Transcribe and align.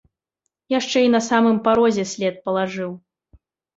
Яшчэ 0.75 1.03
і 1.07 1.11
на 1.15 1.21
самым 1.29 1.57
парозе 1.67 2.03
след 2.15 2.43
палажыў. 2.49 2.91